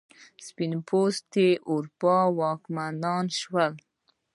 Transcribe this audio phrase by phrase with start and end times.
[0.45, 3.73] سپین پوسته اروپایان واکمن شول.